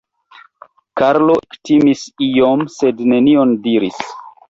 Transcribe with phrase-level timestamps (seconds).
[1.01, 4.05] Karlo ektimis iom sed nenion diris.